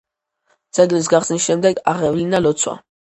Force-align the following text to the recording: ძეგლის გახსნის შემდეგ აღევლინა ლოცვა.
ძეგლის 0.77 1.09
გახსნის 1.15 1.45
შემდეგ 1.49 1.83
აღევლინა 1.93 2.41
ლოცვა. 2.47 2.75